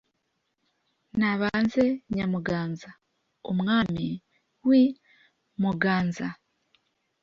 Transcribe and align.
Nabanze 1.17 1.83
Nyamuganza, 2.15 2.89
Umwami 3.51 4.07
w'i 4.67 4.83
Muganza, 5.61 6.27